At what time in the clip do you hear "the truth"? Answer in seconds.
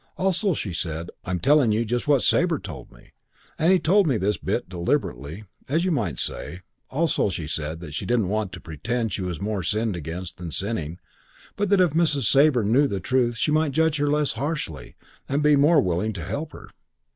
12.87-13.37